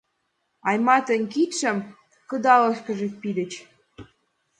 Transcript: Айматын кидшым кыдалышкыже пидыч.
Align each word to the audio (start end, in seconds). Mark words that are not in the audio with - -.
Айматын 0.67 1.21
кидшым 1.33 1.77
кыдалышкыже 2.29 3.07
пидыч. 3.21 3.51